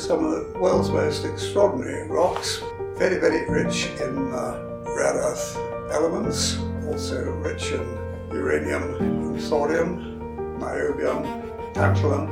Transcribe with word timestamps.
Some 0.00 0.24
of 0.24 0.30
the 0.30 0.58
world's 0.58 0.88
most 0.88 1.26
extraordinary 1.26 2.08
rocks, 2.08 2.62
very, 2.94 3.20
very 3.20 3.46
rich 3.50 3.86
in 4.00 4.32
uh, 4.32 4.82
rare 4.96 5.12
earth 5.12 5.58
elements, 5.92 6.56
also 6.86 7.30
rich 7.32 7.72
in 7.72 7.86
uranium, 8.32 9.38
thorium, 9.40 10.18
niobium, 10.58 11.74
tantalum. 11.74 12.30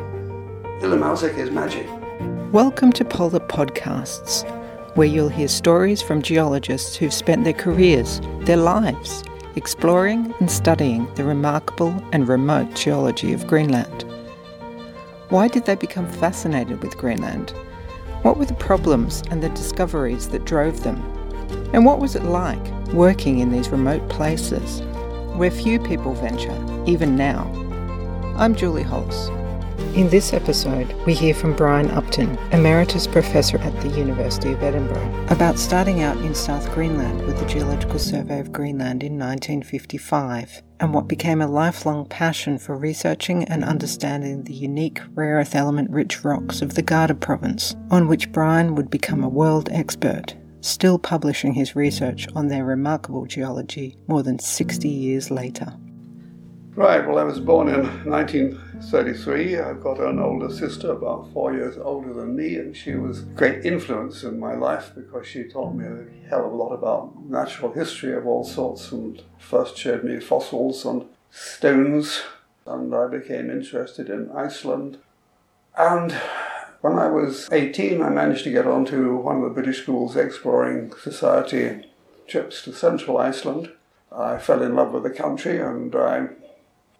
Ilimaussaq 0.80 1.36
is 1.36 1.50
magic. 1.50 1.86
Welcome 2.54 2.90
to 2.94 3.04
Polar 3.04 3.40
Podcasts, 3.40 4.48
where 4.96 5.06
you'll 5.06 5.28
hear 5.28 5.46
stories 5.46 6.00
from 6.00 6.22
geologists 6.22 6.96
who've 6.96 7.12
spent 7.12 7.44
their 7.44 7.52
careers, 7.52 8.22
their 8.44 8.56
lives, 8.56 9.22
exploring 9.56 10.34
and 10.40 10.50
studying 10.50 11.06
the 11.16 11.24
remarkable 11.24 12.02
and 12.12 12.28
remote 12.28 12.74
geology 12.74 13.34
of 13.34 13.46
Greenland. 13.46 14.07
Why 15.30 15.46
did 15.46 15.66
they 15.66 15.74
become 15.74 16.10
fascinated 16.10 16.82
with 16.82 16.96
Greenland? 16.96 17.50
What 18.22 18.38
were 18.38 18.46
the 18.46 18.54
problems 18.54 19.22
and 19.30 19.42
the 19.42 19.50
discoveries 19.50 20.30
that 20.30 20.46
drove 20.46 20.84
them? 20.84 21.02
And 21.74 21.84
what 21.84 21.98
was 21.98 22.16
it 22.16 22.22
like 22.22 22.66
working 22.94 23.40
in 23.40 23.50
these 23.52 23.68
remote 23.68 24.08
places 24.08 24.80
where 25.36 25.50
few 25.50 25.80
people 25.80 26.14
venture, 26.14 26.56
even 26.86 27.14
now? 27.14 27.44
I'm 28.38 28.54
Julie 28.54 28.82
Hollis. 28.82 29.28
In 29.98 30.08
this 30.10 30.32
episode, 30.32 30.94
we 31.06 31.12
hear 31.12 31.34
from 31.34 31.56
Brian 31.56 31.90
Upton, 31.90 32.38
Emeritus 32.52 33.08
Professor 33.08 33.58
at 33.58 33.80
the 33.80 33.88
University 33.98 34.52
of 34.52 34.62
Edinburgh, 34.62 35.26
about 35.28 35.58
starting 35.58 36.02
out 36.02 36.16
in 36.18 36.36
South 36.36 36.72
Greenland 36.72 37.26
with 37.26 37.36
the 37.36 37.46
Geological 37.46 37.98
Survey 37.98 38.38
of 38.38 38.52
Greenland 38.52 39.02
in 39.02 39.18
1955 39.18 40.62
and 40.78 40.94
what 40.94 41.08
became 41.08 41.40
a 41.40 41.48
lifelong 41.48 42.06
passion 42.06 42.58
for 42.58 42.76
researching 42.76 43.42
and 43.46 43.64
understanding 43.64 44.44
the 44.44 44.54
unique 44.54 45.00
rare 45.16 45.38
earth 45.38 45.56
element 45.56 45.90
rich 45.90 46.22
rocks 46.24 46.62
of 46.62 46.76
the 46.76 46.82
Gardar 46.84 47.18
province, 47.18 47.74
on 47.90 48.06
which 48.06 48.30
Brian 48.30 48.76
would 48.76 48.90
become 48.90 49.24
a 49.24 49.28
world 49.28 49.68
expert, 49.72 50.36
still 50.60 51.00
publishing 51.00 51.54
his 51.54 51.74
research 51.74 52.28
on 52.36 52.46
their 52.46 52.64
remarkable 52.64 53.26
geology 53.26 53.98
more 54.06 54.22
than 54.22 54.38
60 54.38 54.88
years 54.88 55.32
later. 55.32 55.76
Right, 56.78 57.04
well, 57.04 57.18
I 57.18 57.24
was 57.24 57.40
born 57.40 57.66
in 57.66 58.08
1933. 58.08 59.58
I've 59.58 59.82
got 59.82 59.98
an 59.98 60.20
older 60.20 60.48
sister, 60.48 60.92
about 60.92 61.28
four 61.32 61.52
years 61.52 61.76
older 61.76 62.14
than 62.14 62.36
me, 62.36 62.54
and 62.54 62.76
she 62.76 62.94
was 62.94 63.18
a 63.18 63.24
great 63.24 63.66
influence 63.66 64.22
in 64.22 64.38
my 64.38 64.54
life 64.54 64.92
because 64.94 65.26
she 65.26 65.42
taught 65.42 65.74
me 65.74 65.84
a 65.84 66.28
hell 66.28 66.46
of 66.46 66.52
a 66.52 66.54
lot 66.54 66.72
about 66.72 67.20
natural 67.28 67.72
history 67.72 68.14
of 68.14 68.28
all 68.28 68.44
sorts 68.44 68.92
and 68.92 69.20
first 69.38 69.76
showed 69.76 70.04
me 70.04 70.20
fossils 70.20 70.84
and 70.84 71.06
stones. 71.32 72.22
And 72.64 72.94
I 72.94 73.08
became 73.08 73.50
interested 73.50 74.08
in 74.08 74.30
Iceland. 74.30 74.98
And 75.76 76.12
when 76.80 76.96
I 76.96 77.08
was 77.08 77.48
18, 77.50 78.00
I 78.00 78.08
managed 78.08 78.44
to 78.44 78.52
get 78.52 78.68
onto 78.68 79.16
one 79.16 79.38
of 79.38 79.42
the 79.42 79.50
British 79.50 79.82
Schools 79.82 80.14
Exploring 80.14 80.92
Society 81.02 81.90
trips 82.28 82.62
to 82.62 82.72
central 82.72 83.18
Iceland. 83.18 83.72
I 84.12 84.38
fell 84.38 84.62
in 84.62 84.76
love 84.76 84.92
with 84.92 85.02
the 85.02 85.10
country 85.10 85.58
and 85.58 85.92
I 85.96 86.28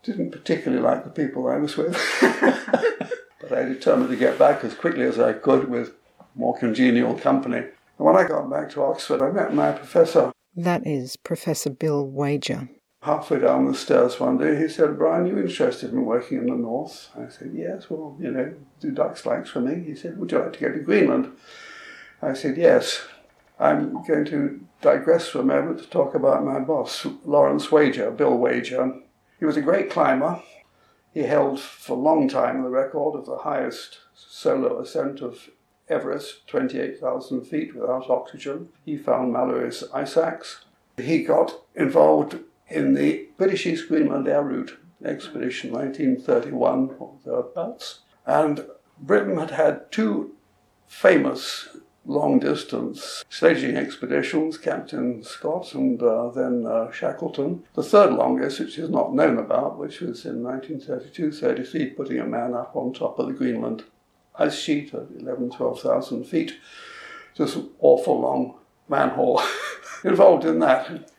didn't 0.02 0.30
particularly 0.30 0.82
like 0.82 1.04
the 1.04 1.10
people 1.10 1.48
I 1.48 1.56
was 1.56 1.76
with. 1.76 1.94
but 3.40 3.52
I 3.52 3.62
determined 3.64 4.10
to 4.10 4.16
get 4.16 4.38
back 4.38 4.64
as 4.64 4.74
quickly 4.74 5.02
as 5.02 5.18
I 5.18 5.32
could 5.32 5.68
with 5.68 5.92
more 6.34 6.56
congenial 6.56 7.14
company. 7.14 7.58
And 7.58 8.06
when 8.06 8.16
I 8.16 8.26
got 8.26 8.48
back 8.48 8.70
to 8.70 8.82
Oxford, 8.82 9.22
I 9.22 9.30
met 9.30 9.54
my 9.54 9.72
professor. 9.72 10.32
That 10.54 10.86
is 10.86 11.16
Professor 11.16 11.70
Bill 11.70 12.06
Wager. 12.06 12.68
Halfway 13.02 13.38
down 13.38 13.66
the 13.66 13.74
stairs 13.74 14.18
one 14.18 14.38
day, 14.38 14.58
he 14.58 14.68
said, 14.68 14.98
Brian, 14.98 15.26
you 15.26 15.38
interested 15.38 15.92
in 15.92 16.04
working 16.04 16.38
in 16.38 16.46
the 16.46 16.56
north? 16.56 17.10
I 17.16 17.28
said, 17.28 17.52
Yes, 17.54 17.88
well, 17.88 18.16
you 18.20 18.30
know, 18.30 18.54
do 18.80 18.90
ducks 18.90 19.24
like 19.24 19.46
swimming? 19.46 19.84
He 19.84 19.94
said, 19.94 20.18
Would 20.18 20.32
you 20.32 20.38
like 20.38 20.54
to 20.54 20.60
go 20.60 20.72
to 20.72 20.80
Greenland? 20.80 21.30
I 22.20 22.34
said, 22.34 22.56
Yes. 22.56 23.06
I'm 23.60 24.04
going 24.04 24.24
to 24.26 24.60
digress 24.80 25.28
for 25.28 25.40
a 25.40 25.44
moment 25.44 25.80
to 25.80 25.86
talk 25.86 26.14
about 26.14 26.44
my 26.44 26.60
boss, 26.60 27.06
Lawrence 27.24 27.72
Wager, 27.72 28.10
Bill 28.12 28.36
Wager. 28.36 29.00
He 29.38 29.44
was 29.44 29.56
a 29.56 29.62
great 29.62 29.90
climber. 29.90 30.42
He 31.12 31.22
held 31.22 31.60
for 31.60 31.96
a 31.96 32.00
long 32.00 32.28
time 32.28 32.62
the 32.62 32.68
record 32.68 33.16
of 33.16 33.26
the 33.26 33.38
highest 33.38 33.98
solo 34.14 34.80
ascent 34.80 35.20
of 35.20 35.50
Everest, 35.88 36.46
28,000 36.48 37.44
feet 37.44 37.74
without 37.74 38.10
oxygen. 38.10 38.68
He 38.84 38.96
found 38.96 39.32
Mallory's 39.32 39.84
ice 39.92 40.16
axe. 40.16 40.64
He 40.98 41.22
got 41.22 41.62
involved 41.74 42.40
in 42.68 42.94
the 42.94 43.28
British 43.36 43.66
East 43.66 43.88
Greenland 43.88 44.28
Air 44.28 44.42
Route 44.42 44.78
expedition, 45.04 45.72
1931 45.72 46.96
or 46.98 47.14
thereabouts. 47.24 48.00
And 48.26 48.66
Britain 49.00 49.38
had 49.38 49.52
had 49.52 49.90
two 49.92 50.34
famous 50.86 51.68
long 52.08 52.40
distance 52.40 53.24
sledging 53.28 53.76
expeditions, 53.76 54.58
Captain 54.58 55.22
Scott 55.22 55.74
and 55.74 56.02
uh, 56.02 56.30
then 56.30 56.66
uh, 56.66 56.90
Shackleton. 56.90 57.62
The 57.74 57.82
third 57.82 58.14
longest, 58.14 58.58
which 58.58 58.78
is 58.78 58.88
not 58.88 59.14
known 59.14 59.38
about, 59.38 59.78
which 59.78 60.00
was 60.00 60.24
in 60.24 60.42
1932 60.42 61.30
33, 61.32 61.90
putting 61.90 62.18
a 62.18 62.26
man 62.26 62.54
up 62.54 62.74
on 62.74 62.92
top 62.92 63.18
of 63.18 63.26
the 63.26 63.34
Greenland 63.34 63.84
ice 64.36 64.58
sheet 64.58 64.94
at 64.94 65.06
11, 65.18 65.50
12,000 65.50 66.24
feet. 66.24 66.54
Just 67.36 67.58
awful 67.78 68.20
long 68.20 68.54
manhole 68.88 69.42
involved 70.04 70.44
in 70.44 70.58
that. 70.60 71.10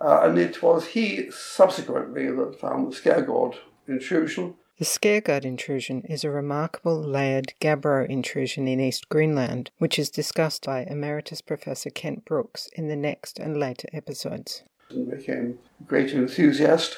Uh, 0.00 0.20
and 0.22 0.38
it 0.38 0.62
was 0.62 0.86
he 0.88 1.30
subsequently 1.30 2.30
that 2.30 2.58
found 2.58 2.90
the 2.90 2.96
Skaergård 2.96 3.56
intrusion 3.86 4.54
the 4.80 4.86
Skaergård 4.86 5.44
intrusion 5.44 6.00
is 6.08 6.24
a 6.24 6.30
remarkable 6.30 6.98
layered 6.98 7.52
gabbro 7.60 8.08
intrusion 8.08 8.66
in 8.66 8.80
East 8.80 9.10
Greenland, 9.10 9.70
which 9.76 9.98
is 9.98 10.08
discussed 10.08 10.64
by 10.64 10.84
Emeritus 10.84 11.42
Professor 11.42 11.90
Kent 11.90 12.24
Brooks 12.24 12.70
in 12.72 12.88
the 12.88 12.96
next 12.96 13.38
and 13.38 13.58
later 13.58 13.88
episodes. 13.92 14.62
He 14.88 15.04
became 15.04 15.58
a 15.78 15.84
great 15.84 16.14
enthusiast 16.14 16.96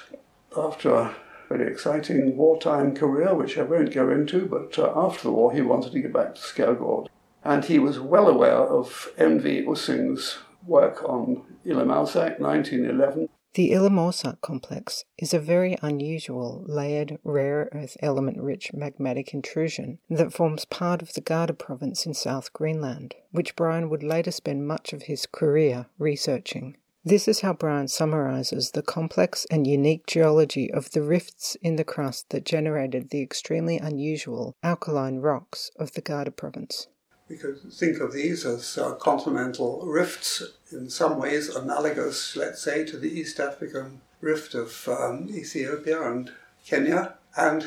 after 0.57 0.95
a 0.95 1.17
very 1.49 1.69
exciting 1.69 2.37
wartime 2.37 2.95
career, 2.95 3.35
which 3.35 3.59
I 3.59 3.63
won't 3.63 3.93
go 3.93 4.11
into, 4.11 4.47
but 4.47 4.79
uh, 4.79 4.93
after 4.95 5.25
the 5.25 5.33
war 5.33 5.53
he 5.53 5.61
wanted 5.61 5.91
to 5.91 6.01
get 6.01 6.13
back 6.13 6.37
to 6.37 6.41
Skaergård. 6.41 7.09
And 7.43 7.65
he 7.65 7.81
was 7.81 7.99
well 7.99 8.29
aware 8.29 8.63
of 8.63 9.11
N.V. 9.19 9.65
Ussing's 9.67 10.39
work 10.65 11.03
on 11.03 11.43
Ilimaussaq, 11.67 12.39
1911, 12.39 13.29
the 13.55 13.71
Ilimaussaq 13.71 14.41
complex 14.41 15.05
is 15.19 15.35
a 15.35 15.39
very 15.39 15.77
unusual, 15.83 16.65
layered, 16.67 17.19
rare 17.23 17.69
earth 17.73 17.97
element 18.01 18.41
rich 18.41 18.71
magmatic 18.73 19.35
intrusion 19.35 19.99
that 20.09 20.33
forms 20.33 20.65
part 20.65 21.03
of 21.03 21.13
the 21.13 21.21
Gardar 21.21 21.59
province 21.59 22.07
in 22.07 22.15
South 22.15 22.53
Greenland, 22.53 23.15
which 23.31 23.55
Brian 23.55 23.91
would 23.91 24.03
later 24.03 24.31
spend 24.31 24.67
much 24.67 24.93
of 24.93 25.03
his 25.03 25.27
career 25.27 25.87
researching. 25.99 26.77
This 27.05 27.27
is 27.27 27.41
how 27.41 27.53
Brian 27.53 27.89
summarizes 27.89 28.71
the 28.71 28.83
complex 28.83 29.45
and 29.51 29.67
unique 29.67 30.07
geology 30.07 30.73
of 30.73 30.93
the 30.93 31.03
rifts 31.03 31.57
in 31.61 31.77
the 31.77 31.85
crust 31.85 32.31
that 32.31 32.45
generated 32.45 33.11
the 33.11 33.21
extremely 33.21 33.77
unusual 33.77 34.55
alkaline 34.63 35.19
rocks 35.19 35.73
of 35.77 35.93
the 35.93 36.01
Gardar 36.01 36.31
province. 36.31 36.87
We 37.33 37.39
could 37.39 37.73
think 37.73 37.99
of 37.99 38.13
these 38.13 38.45
as 38.45 38.77
uh, 38.77 38.93
continental 38.97 39.81
rifts, 39.87 40.43
in 40.71 40.91
some 40.91 41.19
ways 41.19 41.49
analogous, 41.49 42.37
let's 42.37 42.61
say, 42.61 42.85
to 42.85 42.99
the 42.99 43.09
East 43.09 43.41
African 43.41 44.03
rift 44.21 44.55
of 44.55 44.87
um, 44.87 45.31
Ethiopia 45.31 46.03
and 46.13 46.31
Kenya. 46.67 47.15
And 47.35 47.67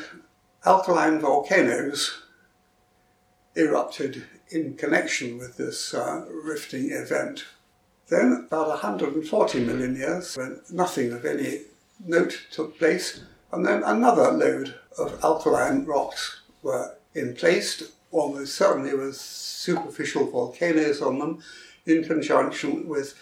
alkaline 0.64 1.18
volcanoes 1.18 2.22
erupted 3.56 4.22
in 4.50 4.76
connection 4.76 5.36
with 5.36 5.56
this 5.56 5.92
uh, 5.92 6.24
rifting 6.30 6.92
event. 6.92 7.44
Then, 8.06 8.44
about 8.46 8.68
140 8.68 9.64
million 9.64 9.96
years, 9.96 10.36
when 10.36 10.60
nothing 10.70 11.12
of 11.12 11.24
any 11.24 11.62
note 12.04 12.46
took 12.52 12.78
place, 12.78 13.20
and 13.50 13.66
then 13.66 13.82
another 13.82 14.30
load 14.30 14.76
of 14.96 15.18
alkaline 15.24 15.84
rocks 15.86 16.42
were 16.62 16.94
emplaced, 17.16 17.95
almost 18.10 18.54
certainly 18.54 18.94
with 18.94 19.16
superficial 19.16 20.30
volcanoes 20.30 21.02
on 21.02 21.18
them 21.18 21.42
in 21.84 22.04
conjunction 22.04 22.88
with 22.88 23.14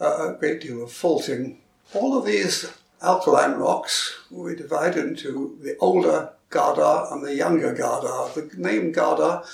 uh, 0.00 0.34
a 0.34 0.38
great 0.38 0.60
deal 0.60 0.82
of 0.82 0.92
faulting. 0.92 1.58
All 1.94 2.16
of 2.16 2.24
these 2.24 2.72
alkaline 3.02 3.54
rocks 3.54 4.18
we 4.30 4.54
divide 4.54 4.96
into 4.96 5.58
the 5.62 5.76
older 5.78 6.30
Gardar 6.50 7.12
and 7.12 7.24
the 7.24 7.34
younger 7.34 7.74
Gardar. 7.74 8.34
The 8.34 8.50
name 8.56 8.92
Gardar 8.92 9.46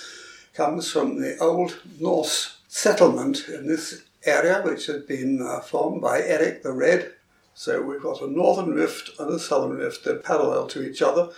comes 0.54 0.90
from 0.90 1.20
the 1.20 1.36
old 1.38 1.80
Norse 2.00 2.58
settlement 2.68 3.48
in 3.48 3.66
this 3.66 4.04
area, 4.24 4.62
which 4.62 4.86
had 4.86 5.06
been 5.06 5.40
uh, 5.40 5.60
formed 5.60 6.00
by 6.00 6.22
Eric 6.22 6.62
the 6.62 6.72
Red. 6.72 7.12
So 7.54 7.82
we've 7.82 8.02
got 8.02 8.20
a 8.20 8.30
northern 8.30 8.74
rift 8.74 9.10
and 9.18 9.30
a 9.30 9.38
southern 9.38 9.76
rift. 9.76 10.04
They're 10.04 10.16
parallel 10.16 10.66
to 10.68 10.86
each 10.86 11.00
other. 11.00 11.30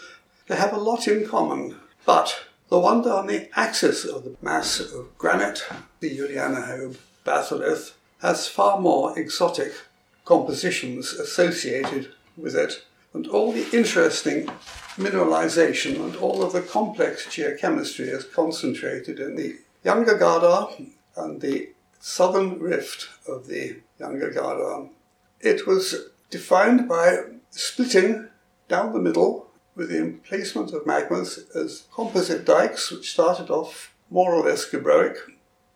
They 0.47 0.57
have 0.57 0.73
a 0.73 0.79
lot 0.79 1.07
in 1.07 1.27
common, 1.27 1.77
but 2.07 2.48
the 2.69 2.79
one 2.79 3.07
on 3.09 3.27
the 3.27 3.49
axis 3.59 4.05
of 4.05 4.25
the 4.25 4.37
mass 4.43 4.81
of 4.81 5.17
granite, 5.17 5.65
the 6.01 6.17
Julianehåb 6.17 6.97
batholith, 7.25 7.93
has 8.21 8.49
far 8.49 8.81
more 8.81 9.19
exotic 9.19 9.73
compositions 10.25 11.13
associated 11.13 12.13
with 12.37 12.55
it. 12.55 12.85
And 13.15 13.27
all 13.27 13.53
the 13.53 13.67
interesting 13.77 14.47
mineralization 14.97 16.05
and 16.05 16.17
all 16.17 16.43
of 16.43 16.53
the 16.53 16.61
complex 16.61 17.27
geochemistry 17.27 18.09
is 18.09 18.25
concentrated 18.25 19.19
in 19.19 19.37
the 19.37 19.57
Younger 19.85 20.19
Gardar 20.19 20.91
and 21.17 21.41
the 21.41 21.71
southern 22.01 22.59
rift 22.59 23.09
of 23.27 23.47
the 23.47 23.77
Younger 23.99 24.31
Gardar. 24.31 24.91
It 25.41 25.67
was 25.67 26.11
defined 26.31 26.89
by 26.89 27.19
splitting 27.51 28.29
down 28.69 28.93
the 28.93 28.99
middle 28.99 29.48
with 29.79 29.91
the 29.91 29.99
emplacement 29.99 30.73
of 30.73 30.85
magmas 30.85 31.39
as 31.55 31.87
composite 31.95 32.45
dikes, 32.45 32.91
which 32.91 33.13
started 33.13 33.49
off 33.49 33.95
more 34.11 34.35
or 34.35 34.45
less 34.45 34.69
gabbroic, 34.69 35.17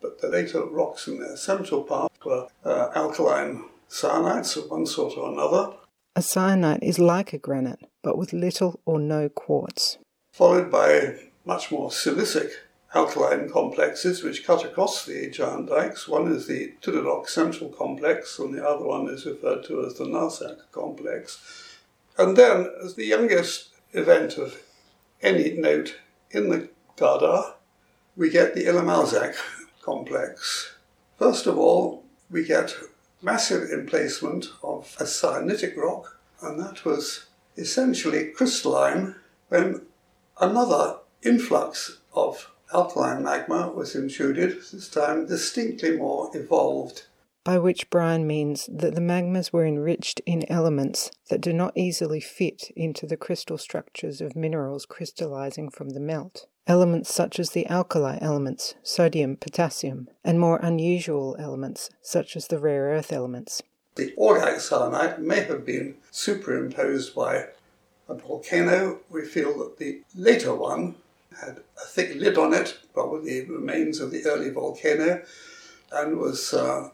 but 0.01 0.19
the 0.19 0.27
later 0.27 0.65
rocks 0.65 1.07
in 1.07 1.19
their 1.19 1.37
central 1.37 1.83
part 1.83 2.11
were 2.25 2.47
uh, 2.65 2.89
alkaline 2.93 3.63
syenites 3.89 4.57
of 4.57 4.69
one 4.69 4.85
sort 4.85 5.17
or 5.17 5.31
another. 5.31 5.73
A 6.17 6.21
syenite 6.21 6.83
is 6.83 6.99
like 6.99 7.31
a 7.31 7.37
granite, 7.37 7.79
but 8.03 8.17
with 8.17 8.33
little 8.33 8.81
or 8.85 8.99
no 8.99 9.29
quartz. 9.29 9.97
Followed 10.33 10.69
by 10.69 11.15
much 11.45 11.71
more 11.71 11.89
silicic 11.89 12.51
alkaline 12.93 13.49
complexes 13.49 14.21
which 14.21 14.45
cut 14.45 14.65
across 14.65 15.05
the 15.05 15.29
giant 15.31 15.69
dikes. 15.69 16.07
One 16.07 16.31
is 16.31 16.45
the 16.45 16.73
Tugtutôq 16.81 17.29
Central 17.29 17.69
Complex, 17.69 18.37
and 18.37 18.53
the 18.53 18.67
other 18.67 18.85
one 18.85 19.07
is 19.07 19.25
referred 19.25 19.63
to 19.65 19.85
as 19.85 19.95
the 19.95 20.05
Narssaq 20.05 20.57
Complex. 20.71 21.79
And 22.17 22.37
then, 22.37 22.69
as 22.83 22.93
the 22.93 23.05
youngest 23.05 23.72
event 23.93 24.37
of 24.37 24.61
any 25.21 25.51
note 25.51 25.95
in 26.31 26.49
the 26.49 26.69
Gardar, 26.97 27.53
we 28.15 28.29
get 28.29 28.53
the 28.53 28.65
Ilimaussaq 28.65 29.35
complex. 29.81 30.75
First 31.17 31.47
of 31.47 31.57
all, 31.57 32.03
we 32.29 32.43
get 32.43 32.75
massive 33.21 33.69
emplacement 33.71 34.47
of 34.61 34.95
a 34.99 35.03
syenitic 35.03 35.77
rock, 35.77 36.19
and 36.41 36.59
that 36.59 36.83
was 36.83 37.27
essentially 37.57 38.31
crystalline 38.31 39.15
when 39.49 39.81
another 40.39 40.97
influx 41.21 41.99
of 42.13 42.51
alkaline 42.73 43.23
magma 43.23 43.69
was 43.69 43.95
intruded, 43.95 44.57
this 44.71 44.89
time 44.89 45.27
distinctly 45.27 45.95
more 45.95 46.29
evolved. 46.33 47.03
By 47.43 47.57
which 47.57 47.89
Brian 47.89 48.25
means 48.25 48.69
that 48.71 48.95
the 48.95 49.01
magmas 49.01 49.51
were 49.51 49.65
enriched 49.65 50.21
in 50.25 50.49
elements 50.49 51.11
that 51.29 51.41
do 51.41 51.51
not 51.51 51.75
easily 51.75 52.21
fit 52.21 52.71
into 52.75 53.05
the 53.05 53.17
crystal 53.17 53.57
structures 53.57 54.21
of 54.21 54.35
minerals 54.35 54.85
crystallizing 54.85 55.69
from 55.69 55.89
the 55.89 55.99
melt. 55.99 56.45
Elements 56.67 57.13
such 57.13 57.41
as 57.41 57.49
the 57.49 57.67
alkali 57.67 58.17
elements, 58.21 58.75
sodium, 58.81 59.35
potassium, 59.35 60.07
and 60.23 60.39
more 60.39 60.57
unusual 60.63 61.35
elements 61.37 61.89
such 62.01 62.37
as 62.37 62.47
the 62.47 62.59
rare 62.59 62.83
earth 62.85 63.11
elements. 63.11 63.61
The 63.95 64.13
augite 64.17 64.61
syenite 64.61 65.19
may 65.19 65.41
have 65.41 65.65
been 65.65 65.95
superimposed 66.11 67.13
by 67.13 67.47
a 68.07 68.13
volcano. 68.13 68.99
We 69.09 69.25
feel 69.25 69.57
that 69.59 69.77
the 69.77 70.01
later 70.15 70.55
one 70.55 70.95
had 71.41 71.59
a 71.77 71.85
thick 71.85 72.15
lid 72.15 72.37
on 72.37 72.53
it, 72.53 72.79
probably 72.93 73.41
the 73.41 73.53
remains 73.53 73.99
of 73.99 74.11
the 74.11 74.25
early 74.25 74.49
volcano, 74.49 75.23
and 75.91 76.17
was 76.17 76.53
uh, 76.53 76.89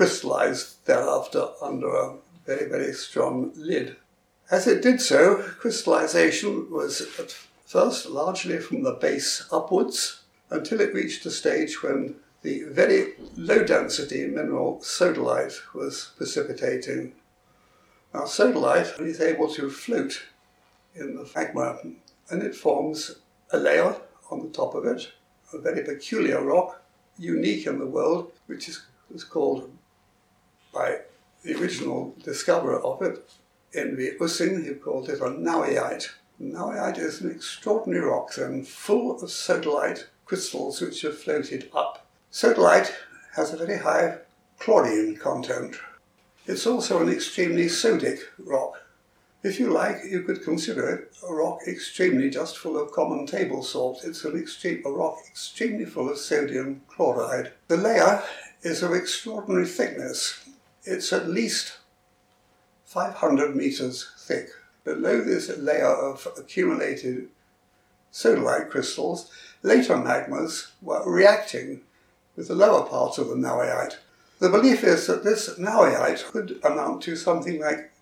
crystallized 0.00 0.86
thereafter 0.86 1.46
under 1.60 1.94
a 1.94 2.14
very, 2.46 2.66
very 2.70 2.90
strong 2.90 3.52
lid. 3.54 3.96
As 4.50 4.66
it 4.66 4.82
did 4.82 4.98
so, 4.98 5.42
crystallization 5.58 6.70
was 6.70 7.02
at 7.18 7.36
first 7.66 8.06
largely 8.06 8.56
from 8.60 8.82
the 8.82 8.92
base 8.92 9.46
upwards 9.52 10.22
until 10.48 10.80
it 10.80 10.94
reached 10.94 11.26
a 11.26 11.30
stage 11.30 11.82
when 11.82 12.14
the 12.40 12.62
very 12.70 13.12
low 13.36 13.62
density 13.62 14.26
mineral 14.26 14.80
sodalite 14.82 15.58
was 15.74 16.12
precipitating. 16.16 17.12
Now, 18.14 18.22
sodalite 18.22 18.98
is 19.02 19.20
able 19.20 19.52
to 19.52 19.68
float 19.68 20.22
in 20.94 21.14
the 21.14 21.28
magma 21.36 21.78
and 22.30 22.42
it 22.42 22.54
forms 22.54 23.16
a 23.50 23.58
layer 23.58 23.94
on 24.30 24.44
the 24.44 24.48
top 24.48 24.74
of 24.74 24.86
it, 24.86 25.08
a 25.52 25.58
very 25.58 25.84
peculiar 25.84 26.42
rock, 26.42 26.82
unique 27.18 27.66
in 27.66 27.78
the 27.78 27.86
world, 27.86 28.32
which 28.46 28.66
is, 28.66 28.86
was 29.12 29.24
called 29.24 29.70
by 30.72 31.00
the 31.42 31.54
original 31.60 32.14
discoverer 32.22 32.80
of 32.80 33.02
it, 33.02 33.28
N.V. 33.74 34.12
Ussing, 34.20 34.64
who 34.64 34.74
called 34.74 35.08
it 35.08 35.20
a 35.20 35.24
naujaite. 35.24 36.10
naujaite 36.40 36.98
is 36.98 37.20
an 37.20 37.30
extraordinary 37.30 38.04
rock, 38.04 38.34
then 38.34 38.64
full 38.64 39.12
of 39.12 39.28
sodalite 39.28 40.04
crystals 40.24 40.80
which 40.80 41.02
have 41.02 41.18
floated 41.18 41.70
up. 41.74 42.06
Sodalite 42.32 42.92
has 43.34 43.52
a 43.52 43.56
very 43.56 43.78
high 43.78 44.18
chlorine 44.58 45.16
content. 45.16 45.76
It's 46.46 46.66
also 46.66 47.00
an 47.00 47.08
extremely 47.08 47.66
sodic 47.66 48.20
rock. 48.38 48.80
If 49.42 49.58
you 49.58 49.72
like, 49.72 50.04
you 50.04 50.22
could 50.22 50.44
consider 50.44 50.88
it 50.90 51.16
a 51.26 51.32
rock 51.32 51.60
extremely 51.66 52.28
just 52.28 52.58
full 52.58 52.76
of 52.76 52.92
common 52.92 53.26
table 53.26 53.62
salt. 53.62 54.02
It's 54.04 54.24
an 54.24 54.38
extreme, 54.38 54.82
a 54.84 54.90
rock 54.90 55.18
extremely 55.26 55.86
full 55.86 56.10
of 56.10 56.18
sodium 56.18 56.82
chloride. 56.88 57.52
The 57.68 57.78
layer 57.78 58.22
is 58.62 58.82
of 58.82 58.92
extraordinary 58.92 59.66
thickness. 59.66 60.39
It's 60.84 61.12
at 61.12 61.28
least 61.28 61.78
500 62.86 63.54
meters 63.54 64.10
thick. 64.18 64.48
Below 64.84 65.20
this 65.20 65.48
layer 65.58 65.86
of 65.86 66.26
accumulated 66.38 67.28
sodalite 68.12 68.70
crystals, 68.70 69.30
later 69.62 69.94
magmas 69.94 70.70
were 70.80 71.02
reacting 71.04 71.82
with 72.34 72.48
the 72.48 72.54
lower 72.54 72.88
part 72.88 73.18
of 73.18 73.28
the 73.28 73.34
naujaite. 73.34 73.96
The 74.38 74.48
belief 74.48 74.82
is 74.82 75.06
that 75.06 75.22
this 75.22 75.58
naujaite 75.58 76.24
could 76.30 76.58
amount 76.64 77.02
to 77.02 77.14
something 77.14 77.60
like 77.60 77.92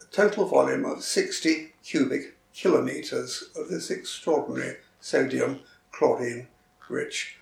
a 0.00 0.04
total 0.12 0.46
volume 0.46 0.84
of 0.84 1.02
60 1.02 1.72
cubic 1.82 2.36
kilometres 2.52 3.50
of 3.56 3.68
this 3.68 3.90
extraordinary 3.90 4.76
sodium 5.00 5.60
chlorine 5.90 6.46
rich, 6.88 7.38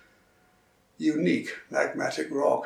unique 0.97 1.55
magmatic 1.71 2.31
rock. 2.31 2.65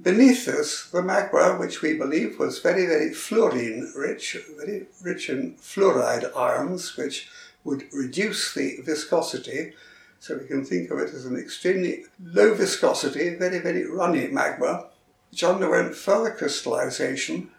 Beneath 0.00 0.46
this, 0.46 0.90
the 0.90 1.02
magma, 1.02 1.56
which 1.58 1.82
we 1.82 1.94
believe 1.94 2.38
was 2.38 2.60
very, 2.60 2.86
very 2.86 3.12
fluorine 3.12 3.92
rich, 3.96 4.36
very 4.56 4.86
rich 5.02 5.28
in 5.28 5.54
fluoride 5.54 6.36
ions, 6.36 6.96
which 6.96 7.28
would 7.64 7.84
reduce 7.92 8.54
the 8.54 8.76
viscosity. 8.82 9.72
So 10.20 10.38
we 10.38 10.46
can 10.46 10.64
think 10.64 10.90
of 10.90 10.98
it 10.98 11.14
as 11.14 11.26
an 11.26 11.36
extremely 11.36 12.04
low 12.22 12.54
viscosity, 12.54 13.34
very, 13.34 13.58
very 13.58 13.86
runny 13.86 14.28
magma, 14.28 14.86
which 15.30 15.42
underwent 15.42 15.96
further 15.96 16.30
crystallization 16.30 17.50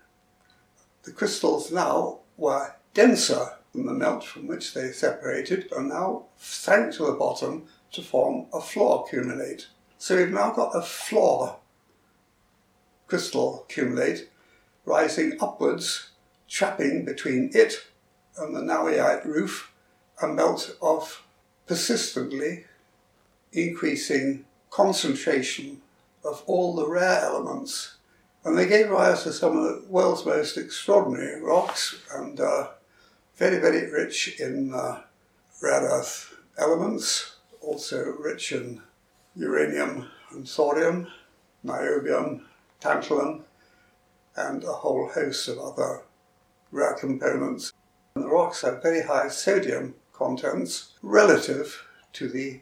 the 1.04 1.12
crystals 1.12 1.72
now 1.72 2.20
were 2.38 2.76
denser 2.94 3.54
than 3.74 3.86
the 3.86 3.94
melt 3.94 4.24
from 4.24 4.48
which 4.48 4.74
they 4.74 4.92
separated 4.92 5.72
and 5.72 5.90
now 5.90 6.26
sank 6.38 6.94
to 6.94 7.06
the 7.06 7.14
bottom 7.14 7.66
to 7.92 8.02
form 8.02 8.48
a 8.54 8.62
floor 8.62 9.06
cumulate. 9.10 9.68
So 9.98 10.18
we've 10.18 10.32
now 10.32 10.52
got 10.52 10.76
a 10.76 10.82
floor 10.82 11.59
crystal 13.10 13.66
cumulate 13.68 14.30
rising 14.86 15.38
upwards, 15.42 16.12
trapping 16.48 17.04
between 17.04 17.50
it 17.54 17.86
and 18.38 18.56
the 18.56 18.62
naujaite 18.62 19.26
roof 19.26 19.74
a 20.22 20.28
melt 20.28 20.76
of 20.82 21.24
persistently 21.66 22.66
increasing 23.52 24.46
concentration 24.70 25.82
of 26.24 26.44
all 26.46 26.76
the 26.76 26.88
rare 26.88 27.22
elements. 27.22 27.96
And 28.44 28.58
they 28.58 28.68
gave 28.68 28.90
rise 28.90 29.24
to 29.24 29.34
some 29.34 29.58
of 29.58 29.64
the 29.64 29.84
world's 29.90 30.26
most 30.26 30.58
extraordinary 30.58 31.42
rocks 31.42 32.02
and 32.14 32.40
uh, 32.40 32.70
very, 33.36 33.60
very 33.60 33.92
rich 33.92 34.40
in 34.40 34.74
uh, 34.74 35.02
rare 35.62 35.82
earth 35.82 36.36
elements, 36.58 37.36
also 37.62 38.16
rich 38.20 38.52
in 38.52 38.82
uranium 39.36 40.08
and 40.32 40.48
thorium, 40.48 41.08
niobium, 41.66 42.42
tantalum, 42.82 43.42
and 44.36 44.64
a 44.64 44.72
whole 44.72 45.10
host 45.10 45.48
of 45.48 45.60
other 45.60 46.04
rare 46.72 46.94
components. 46.94 47.74
And 48.16 48.24
the 48.24 48.30
rocks 48.30 48.62
have 48.62 48.82
very 48.82 49.04
high 49.04 49.28
sodium 49.28 49.96
contents 50.14 50.94
relative 51.02 51.86
to 52.14 52.28
the 52.28 52.62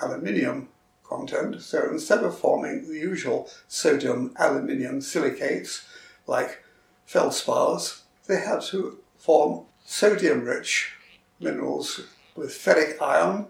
aluminium 0.00 0.68
content. 1.04 1.60
So 1.62 1.88
instead 1.90 2.24
of 2.24 2.38
forming 2.38 2.88
the 2.88 2.98
usual 2.98 3.48
sodium 3.68 4.32
aluminium 4.38 5.00
silicates 5.00 5.86
like 6.26 6.62
feldspars, 7.06 8.02
they 8.26 8.40
had 8.40 8.62
to 8.62 8.98
form 9.18 9.66
sodium 9.84 10.44
rich 10.44 10.92
minerals 11.40 12.00
with 12.34 12.50
ferric 12.50 13.00
iron, 13.00 13.46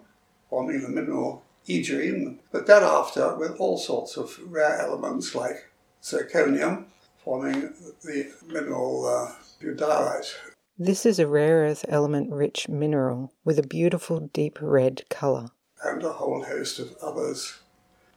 forming 0.49 0.81
the 0.81 0.89
mineral 0.89 1.43
aegirine, 1.67 2.39
but 2.51 2.67
thereafter 2.67 3.35
with 3.35 3.55
all 3.59 3.77
sorts 3.77 4.17
of 4.17 4.37
rare 4.45 4.77
elements 4.79 5.33
like 5.33 5.69
zirconium, 6.03 6.85
forming 7.23 7.73
the 8.03 8.31
mineral 8.47 9.05
uh, 9.05 9.31
eudialyte. 9.61 10.33
This 10.77 11.05
is 11.05 11.19
a 11.19 11.27
rare 11.27 11.65
earth 11.65 11.85
element 11.87 12.31
rich 12.31 12.67
mineral 12.67 13.31
with 13.45 13.57
a 13.57 13.67
beautiful 13.67 14.29
deep 14.33 14.57
red 14.61 15.03
colour 15.09 15.49
and 15.83 16.03
a 16.03 16.13
whole 16.13 16.43
host 16.43 16.79
of 16.79 16.95
others. 17.01 17.59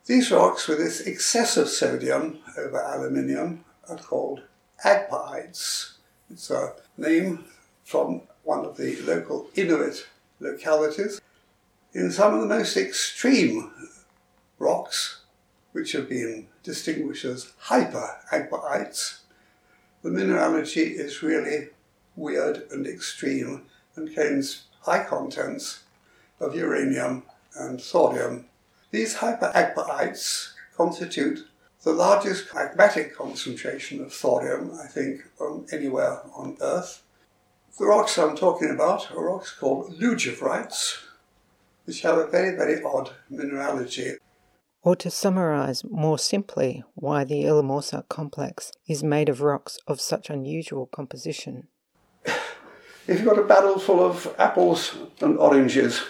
These 0.06 0.30
rocks 0.30 0.68
with 0.68 0.78
this 0.78 1.00
excessive 1.00 1.68
sodium 1.68 2.38
over 2.56 2.78
aluminium 2.80 3.64
are 3.88 3.96
called 3.96 4.42
agpaites. 4.84 5.94
It's 6.30 6.50
a 6.50 6.74
name 6.96 7.44
from 7.84 8.22
one 8.44 8.64
of 8.64 8.76
the 8.76 9.00
local 9.02 9.48
Inuit 9.54 10.06
localities. 10.40 11.20
In 11.92 12.10
some 12.10 12.34
of 12.34 12.40
the 12.40 12.46
most 12.46 12.76
extreme 12.76 13.70
rocks, 14.58 15.22
which 15.72 15.92
have 15.92 16.08
been 16.08 16.46
distinguished 16.66 17.24
as 17.24 17.52
hyper-agpaites, 17.58 19.20
the 20.02 20.10
mineralogy 20.10 20.82
is 20.82 21.22
really 21.22 21.68
weird 22.16 22.64
and 22.72 22.86
extreme 22.86 23.62
and 23.94 24.08
contains 24.08 24.64
high 24.82 25.04
contents 25.04 25.84
of 26.40 26.54
uranium 26.54 27.22
and 27.54 27.80
thorium. 27.80 28.46
These 28.90 29.14
hyper-agpaites 29.14 30.52
constitute 30.76 31.46
the 31.82 31.92
largest 31.92 32.48
magmatic 32.48 33.14
concentration 33.14 34.02
of 34.02 34.12
thorium, 34.12 34.76
I 34.82 34.88
think, 34.88 35.22
um, 35.40 35.66
anywhere 35.70 36.20
on 36.34 36.56
Earth. 36.60 37.02
The 37.78 37.86
rocks 37.86 38.18
I'm 38.18 38.36
talking 38.36 38.70
about 38.70 39.12
are 39.12 39.24
rocks 39.24 39.52
called 39.52 39.98
lujavrites, 40.00 40.96
which 41.84 42.02
have 42.02 42.18
a 42.18 42.26
very, 42.26 42.56
very 42.56 42.82
odd 42.82 43.10
mineralogy. 43.30 44.16
Or 44.86 44.94
to 44.94 45.10
summarise 45.10 45.82
more 45.82 46.16
simply, 46.16 46.84
why 46.94 47.24
the 47.24 47.42
Ilimaussaq 47.42 48.08
complex 48.08 48.70
is 48.86 49.02
made 49.02 49.28
of 49.28 49.40
rocks 49.40 49.80
of 49.88 50.00
such 50.00 50.30
unusual 50.30 50.86
composition. 50.86 51.66
If 53.08 53.18
you've 53.18 53.24
got 53.24 53.40
a 53.40 53.42
barrel 53.42 53.80
full 53.80 54.00
of 54.00 54.32
apples 54.38 54.96
and 55.20 55.36
oranges, 55.38 56.04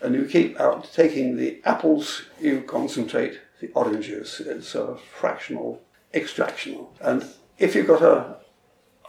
and 0.00 0.14
you 0.14 0.26
keep 0.26 0.60
out 0.60 0.92
taking 0.92 1.36
the 1.36 1.60
apples, 1.64 2.22
you 2.40 2.62
concentrate 2.62 3.40
the 3.60 3.72
oranges. 3.74 4.40
It's 4.46 4.76
a 4.76 4.96
fractional 5.18 5.82
extraction. 6.14 6.86
And 7.00 7.26
if 7.58 7.74
you've 7.74 7.88
got 7.88 8.02
a, 8.02 8.36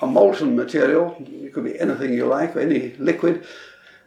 a 0.02 0.08
molten 0.08 0.56
material, 0.56 1.16
it 1.20 1.54
could 1.54 1.66
be 1.66 1.80
anything 1.80 2.14
you 2.16 2.26
like, 2.26 2.56
any 2.56 2.96
liquid, 2.98 3.46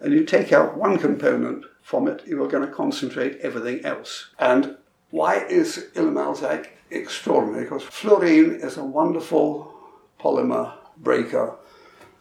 and 0.01 0.13
you 0.13 0.25
take 0.25 0.53
out 0.53 0.77
one 0.77 0.99
component 0.99 1.67
from 1.83 2.09
it, 2.09 2.27
you 2.27 2.43
are 2.43 2.49
going 2.49 2.67
to 2.67 2.75
concentrate 2.75 3.39
everything 3.41 3.85
else. 3.85 4.31
And 4.41 4.77
why 5.15 5.45
is 5.49 5.91
Ilimaussaq 5.95 6.67
extraordinary? 6.91 7.63
Because 7.63 7.85
fluorine 7.85 8.57
is 8.57 8.79
a 8.79 8.85
wonderful 8.85 9.73
polymer 10.19 10.73
breaker. 10.97 11.55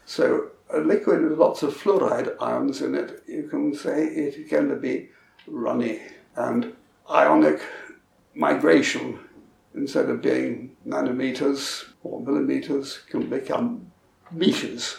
So 0.05 0.51
a 0.71 0.77
liquid 0.77 1.23
with 1.23 1.39
lots 1.39 1.63
of 1.63 1.73
fluoride 1.73 2.35
ions 2.39 2.83
in 2.83 2.93
it, 2.93 3.23
you 3.27 3.47
can 3.49 3.73
say 3.73 4.05
it's 4.05 4.47
going 4.47 4.69
to 4.69 4.75
be 4.75 5.09
runny. 5.47 6.01
And 6.35 6.75
ionic 7.09 7.63
migration, 8.35 9.17
instead 9.73 10.07
of 10.11 10.21
being 10.21 10.75
nanometers 10.85 11.85
or 12.03 12.21
millimeters, 12.21 12.99
can 13.09 13.27
become 13.27 13.91
meters. 14.31 14.97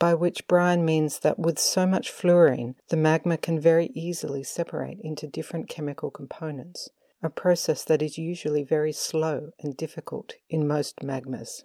By 0.00 0.14
which 0.14 0.48
Brian 0.48 0.84
means 0.84 1.20
that 1.20 1.38
with 1.38 1.60
so 1.60 1.86
much 1.86 2.10
fluorine, 2.10 2.74
the 2.88 2.96
magma 2.96 3.36
can 3.36 3.60
very 3.60 3.92
easily 3.94 4.42
separate 4.42 4.98
into 5.00 5.28
different 5.28 5.68
chemical 5.68 6.10
components, 6.10 6.90
a 7.26 7.30
process 7.30 7.84
that 7.84 8.00
is 8.00 8.16
usually 8.16 8.62
very 8.62 8.92
slow 8.92 9.50
and 9.60 9.76
difficult 9.76 10.34
in 10.48 10.66
most 10.66 11.00
magmas. 11.00 11.64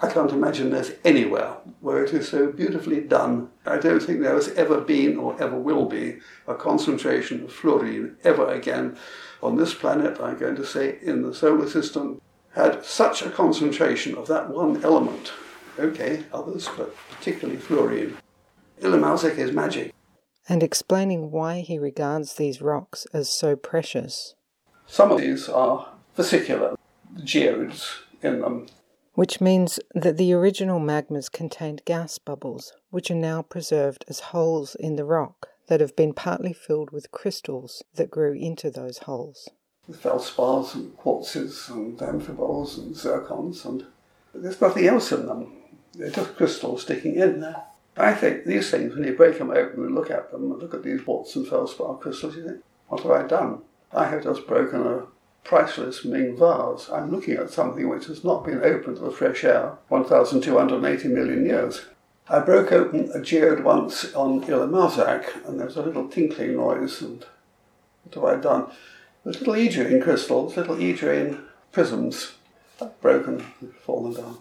I 0.00 0.08
can't 0.08 0.30
imagine 0.30 0.70
there's 0.70 0.92
anywhere 1.04 1.56
where 1.80 2.04
it 2.04 2.14
is 2.14 2.28
so 2.28 2.52
beautifully 2.52 3.00
done. 3.00 3.48
I 3.66 3.78
don't 3.78 4.00
think 4.00 4.20
there 4.20 4.34
has 4.34 4.48
ever 4.50 4.80
been 4.80 5.16
or 5.16 5.40
ever 5.42 5.58
will 5.58 5.86
be 5.86 6.18
a 6.46 6.54
concentration 6.54 7.42
of 7.42 7.52
fluorine 7.52 8.16
ever 8.22 8.46
again 8.46 8.96
on 9.42 9.56
this 9.56 9.74
planet, 9.74 10.20
I'm 10.20 10.38
going 10.38 10.56
to 10.56 10.66
say 10.66 10.98
in 11.02 11.22
the 11.22 11.34
solar 11.34 11.68
system, 11.68 12.20
had 12.54 12.84
such 12.84 13.22
a 13.22 13.30
concentration 13.30 14.14
of 14.16 14.28
that 14.28 14.50
one 14.50 14.84
element. 14.84 15.32
Okay, 15.78 16.24
others, 16.32 16.68
but 16.76 16.94
particularly 17.10 17.58
fluorine. 17.60 18.16
Ilimaussaq 18.80 19.36
is 19.38 19.52
magic. 19.52 19.92
And 20.48 20.62
explaining 20.62 21.30
why 21.30 21.60
he 21.60 21.78
regards 21.78 22.34
these 22.34 22.60
rocks 22.62 23.06
as 23.12 23.30
so 23.30 23.54
precious. 23.54 24.34
Some 24.90 25.12
of 25.12 25.20
these 25.20 25.48
are 25.50 25.86
vesicular, 26.16 26.74
geodes 27.22 28.00
in 28.22 28.40
them, 28.40 28.66
which 29.14 29.40
means 29.40 29.78
that 29.94 30.16
the 30.16 30.32
original 30.32 30.80
magmas 30.80 31.30
contained 31.30 31.82
gas 31.84 32.18
bubbles, 32.18 32.72
which 32.90 33.10
are 33.10 33.14
now 33.14 33.42
preserved 33.42 34.04
as 34.08 34.20
holes 34.20 34.74
in 34.74 34.96
the 34.96 35.04
rock 35.04 35.48
that 35.66 35.80
have 35.80 35.94
been 35.94 36.14
partly 36.14 36.54
filled 36.54 36.90
with 36.90 37.12
crystals 37.12 37.82
that 37.94 38.10
grew 38.10 38.32
into 38.32 38.70
those 38.70 38.98
holes. 38.98 39.48
The 39.86 39.96
feldspars 39.96 40.74
and 40.74 40.96
quartzes 40.96 41.68
and 41.70 41.98
amphiboles 41.98 42.78
and 42.78 42.94
zircons, 42.94 43.64
and 43.66 43.84
there's 44.34 44.60
nothing 44.60 44.86
else 44.86 45.12
in 45.12 45.26
them. 45.26 45.52
They're 45.94 46.10
just 46.10 46.34
crystals 46.34 46.82
sticking 46.82 47.14
in 47.14 47.40
there. 47.40 47.62
I 47.96 48.14
think 48.14 48.46
these 48.46 48.70
things, 48.70 48.94
when 48.94 49.04
you 49.04 49.14
break 49.14 49.38
them 49.38 49.50
open 49.50 49.84
and 49.84 49.94
look 49.94 50.10
at 50.10 50.30
them, 50.30 50.50
and 50.50 50.62
look 50.62 50.74
at 50.74 50.82
these 50.82 51.02
quartz 51.02 51.36
and 51.36 51.46
feldspar 51.46 51.98
crystals, 51.98 52.36
you 52.36 52.44
think, 52.44 52.62
what 52.88 53.02
have 53.02 53.10
I 53.10 53.26
done? 53.26 53.60
I 53.92 54.06
have 54.08 54.22
just 54.22 54.46
broken 54.46 54.86
a 54.86 55.06
priceless 55.44 56.04
Ming 56.04 56.36
vase. 56.36 56.90
I'm 56.90 57.10
looking 57.10 57.36
at 57.36 57.50
something 57.50 57.88
which 57.88 58.06
has 58.06 58.22
not 58.22 58.44
been 58.44 58.62
opened 58.62 58.96
to 58.96 59.02
the 59.02 59.10
fresh 59.10 59.44
air 59.44 59.78
1,280 59.88 61.08
million 61.08 61.46
years. 61.46 61.86
I 62.28 62.40
broke 62.40 62.72
open 62.72 63.10
a 63.14 63.20
geode 63.20 63.64
once 63.64 64.12
on 64.14 64.42
Ilimaussaq, 64.42 65.46
and 65.46 65.58
there 65.58 65.66
was 65.66 65.76
a 65.76 65.82
little 65.82 66.08
tinkling 66.08 66.56
noise, 66.56 67.00
and 67.00 67.24
what 68.02 68.14
have 68.14 68.24
I 68.24 68.36
done? 68.42 68.70
There's 69.24 69.40
little 69.40 69.54
aegirine 69.54 70.02
crystals, 70.02 70.56
little 70.56 70.76
aegirine 70.76 71.40
prisms, 71.72 72.34
broken, 73.00 73.40
fallen 73.84 74.12
down. 74.12 74.38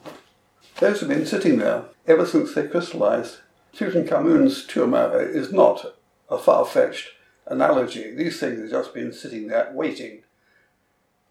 Those 0.80 1.00
have 1.00 1.10
been 1.10 1.25
sitting 1.25 1.58
there 1.58 1.86
ever 2.06 2.25
since 2.25 2.54
they 2.54 2.68
crystallized. 2.68 3.38
Tutankhamun's 3.74 4.66
tomb 4.66 4.94
is 4.94 5.54
not 5.54 5.96
a 6.30 6.38
far-fetched 6.38 7.12
analogy. 7.50 8.13
These 8.16 8.39
things 8.39 8.60
have 8.60 8.70
just 8.70 8.94
been 8.94 9.12
sitting 9.13 9.48
there 9.48 9.72
waiting 9.74 10.24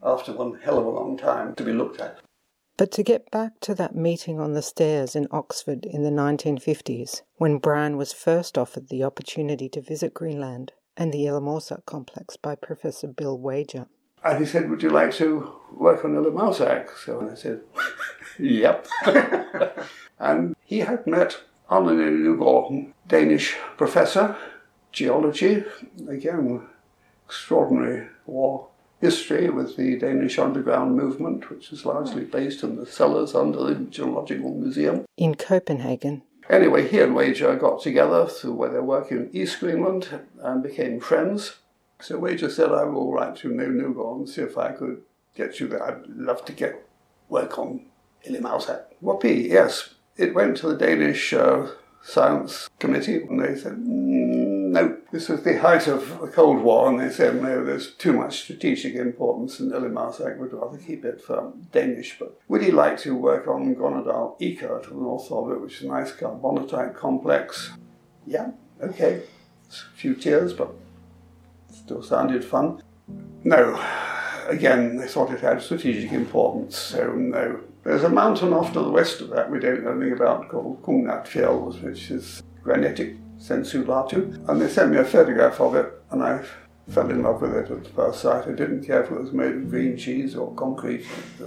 after 0.03 0.33
one 0.33 0.59
hell 0.63 0.79
of 0.79 0.87
a 0.87 0.91
long 0.91 1.17
time 1.17 1.55
to 1.55 1.65
be 1.65 1.73
looked 1.73 2.01
at. 2.01 2.19
But 2.77 2.93
to 2.93 3.03
get 3.03 3.31
back 3.31 3.59
to 3.61 3.75
that 3.77 3.97
meeting 3.97 4.39
on 4.39 4.53
the 4.53 4.61
stairs 4.61 5.17
in 5.17 5.29
Oxford 5.31 5.87
in 5.87 6.03
the 6.03 6.11
1950s, 6.11 7.23
when 7.37 7.57
Brian 7.57 7.97
was 7.97 8.13
first 8.13 8.59
offered 8.59 8.89
the 8.89 9.03
opportunity 9.03 9.69
to 9.71 9.81
visit 9.81 10.13
Greenland 10.13 10.73
and 10.97 11.13
the 11.13 11.25
Ilimaussaq 11.25 11.87
complex 11.87 12.37
by 12.37 12.55
Professor 12.55 13.07
Bill 13.07 13.39
Wager. 13.39 13.87
And 14.23 14.39
he 14.39 14.47
said, 14.47 14.69
Would 14.69 14.83
you 14.83 14.91
like 14.91 15.13
to 15.15 15.53
work 15.73 16.05
on 16.05 16.15
Ilimaussaq? 16.15 16.91
So 16.99 17.31
I 17.31 17.35
said, 17.35 17.61
Yep. 18.39 18.87
and 20.19 20.55
he 20.65 20.81
had 20.81 21.07
met 21.07 21.41
Arne 21.71 21.97
Nygaard, 21.97 22.93
Danish 23.09 23.57
professor, 23.79 24.37
geology, 24.97 25.62
again, 26.09 26.62
extraordinary 27.26 28.09
war 28.25 28.69
history 28.99 29.50
with 29.50 29.76
the 29.76 29.99
Danish 29.99 30.38
underground 30.38 30.97
movement, 30.97 31.50
which 31.50 31.71
is 31.71 31.85
largely 31.85 32.25
based 32.25 32.62
in 32.62 32.76
the 32.76 32.87
cellars 32.87 33.35
under 33.35 33.62
the 33.62 33.75
Geological 33.75 34.55
Museum. 34.55 35.05
In 35.19 35.35
Copenhagen. 35.35 36.23
Anyway, 36.49 36.88
he 36.88 37.00
and 37.00 37.15
Wager 37.15 37.55
got 37.57 37.83
together 37.83 38.26
through 38.26 38.55
where 38.55 38.71
they 38.71 38.81
work 38.81 39.11
in 39.11 39.29
East 39.35 39.61
Greenland 39.61 40.21
and 40.41 40.62
became 40.62 40.99
friends. 40.99 41.57
So 42.00 42.19
Wager 42.19 42.49
said, 42.49 42.73
I 42.73 42.85
will 42.85 43.12
write 43.12 43.37
to 43.37 43.49
Noe-Nygaard 43.49 44.17
and 44.17 44.29
see 44.29 44.43
if 44.43 44.57
I 44.57 44.73
could 44.73 45.03
get 45.35 45.61
you 45.61 45.69
there. 45.69 45.87
I'd 45.87 46.07
love 46.07 46.45
to 46.47 46.53
get 46.53 46.88
work 47.29 47.59
on 47.59 47.85
Ilimaussaq. 48.26 48.85
Whoopee, 49.03 49.50
yes. 49.50 49.95
It 50.17 50.35
went 50.35 50.57
to 50.59 50.69
the 50.69 50.76
Danish 50.76 51.35
uh, 51.35 51.67
Science 52.03 52.71
Committee 52.79 53.17
and 53.17 53.41
they 53.41 53.57
said, 53.57 53.73
mm, 53.73 54.56
no, 54.76 54.97
this 55.11 55.28
was 55.30 55.42
the 55.42 55.59
height 55.59 55.87
of 55.87 56.21
the 56.21 56.28
Cold 56.28 56.61
War, 56.62 56.88
and 56.88 57.00
they 57.00 57.09
said, 57.09 57.42
no, 57.42 57.64
there's 57.64 57.95
too 57.95 58.12
much 58.12 58.42
strategic 58.42 58.95
importance, 58.95 59.59
and 59.59 59.73
Ilimaussaq 59.73 60.37
would 60.37 60.52
rather 60.52 60.76
keep 60.76 61.04
it 61.04 61.21
for 61.21 61.52
Danish. 61.73 62.16
But 62.18 62.38
would 62.49 62.62
he 62.62 62.71
like 62.71 62.99
to 62.99 63.14
work 63.14 63.49
on 63.49 63.75
Grønnedal-Ika 63.75 64.83
to 64.85 64.90
the 64.90 64.97
north 64.97 65.33
of 65.33 65.50
it, 65.50 65.61
which 65.62 65.78
is 65.78 65.85
a 65.85 65.88
nice 65.88 66.12
carbonatite 66.12 66.95
complex? 66.95 67.71
Yeah, 68.26 68.50
okay. 68.83 69.23
It's 69.66 69.83
a 69.83 69.97
few 69.97 70.14
tears, 70.14 70.52
but 70.52 70.71
still 71.73 72.02
sounded 72.02 72.45
fun. 72.45 72.83
No, 73.45 73.83
again, 74.47 74.99
they 74.99 75.09
thought 75.09 75.33
it 75.33 75.40
had 75.40 75.62
strategic 75.62 76.12
importance, 76.12 76.76
so 76.76 77.12
no. 77.12 77.61
There's 77.87 78.02
a 78.02 78.09
mountain 78.09 78.52
off 78.52 78.73
to 78.73 78.81
the 78.81 78.90
west 78.90 79.21
of 79.21 79.31
that 79.31 79.49
we 79.49 79.61
don't 79.61 79.85
know 79.85 79.93
anything 79.93 80.14
about 80.14 80.49
called 80.49 80.83
Kungnat 80.83 81.81
which 81.85 82.11
is 82.11 82.43
granitic 82.64 83.16
sensu 83.38 83.85
lato, 83.85 84.49
and 84.49 84.61
they 84.61 84.69
sent 84.69 84.90
me 84.90 84.97
a 84.99 85.05
photograph 85.05 85.61
of 85.61 85.76
it, 85.76 85.93
and 86.11 86.21
I 86.21 86.45
fell 86.90 87.09
in 87.09 87.23
love 87.23 87.43
with 87.43 87.55
it 87.55 87.71
at 87.71 87.87
first 87.95 88.23
sight. 88.23 88.49
I 88.49 88.52
didn't 88.55 88.85
care 88.85 89.05
if 89.05 89.12
it 89.12 89.21
was 89.21 89.31
made 89.33 89.55
of 89.55 89.71
green 89.71 89.97
cheese 89.97 90.35
or 90.35 90.52
concrete. 90.57 91.07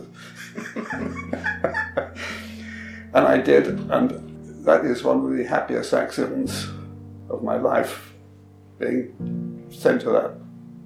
and 3.14 3.28
I 3.28 3.38
did, 3.40 3.68
and 3.92 4.66
that 4.66 4.86
is 4.86 5.04
one 5.04 5.26
of 5.26 5.36
the 5.36 5.44
happiest 5.44 5.94
accidents 5.94 6.70
of 7.30 7.44
my 7.44 7.58
life, 7.58 8.14
being 8.80 9.68
sent 9.70 10.00
to 10.04 10.12
that 10.12 10.36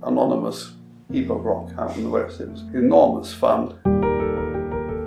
anonymous 0.02 0.74
heap 1.12 1.30
of 1.30 1.46
rock 1.46 1.70
out 1.78 1.96
in 1.96 2.06
the 2.06 2.10
west. 2.10 2.40
It 2.42 2.50
was 2.50 2.62
enormous 2.74 3.32
fun. 3.32 4.03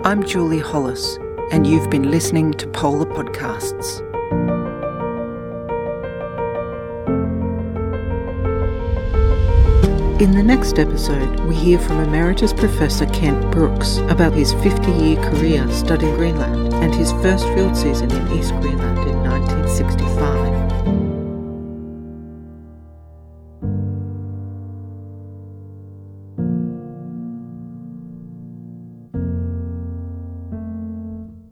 I'm 0.07 0.23
Julie 0.25 0.59
Hollis, 0.59 1.19
and 1.51 1.67
you've 1.67 1.89
been 1.89 2.09
listening 2.09 2.53
to 2.53 2.67
Polar 2.69 3.05
Podcasts. 3.07 3.99
In 10.21 10.31
the 10.31 10.41
next 10.41 10.79
episode, 10.79 11.41
we 11.41 11.55
hear 11.55 11.77
from 11.77 11.99
Emeritus 11.99 12.53
Professor 12.53 13.05
Kent 13.07 13.51
Brooks 13.51 13.97
about 14.07 14.31
his 14.31 14.53
50 14.53 14.93
year 14.93 15.21
career 15.29 15.69
studying 15.73 16.15
Greenland 16.15 16.73
and 16.75 16.95
his 16.95 17.11
first 17.11 17.43
field 17.47 17.75
season 17.75 18.09
in 18.09 18.31
East 18.31 18.51
Greenland 18.61 18.99
in 18.99 19.17
1965. 19.29 20.66